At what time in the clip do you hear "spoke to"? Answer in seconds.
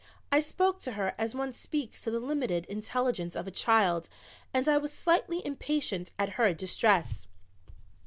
0.39-0.93